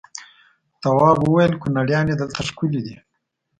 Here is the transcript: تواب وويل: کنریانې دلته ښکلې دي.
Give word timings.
تواب 0.81 1.17
وويل: 1.23 1.53
کنریانې 1.63 2.13
دلته 2.21 2.39
ښکلې 2.49 2.81
دي. 2.85 2.95